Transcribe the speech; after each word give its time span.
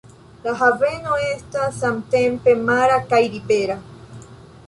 La 0.45 0.53
haveno 0.61 1.17
estas 1.25 1.75
samtempe 1.83 2.55
mara 2.71 2.97
kaj 3.13 3.19
rivera. 3.37 3.79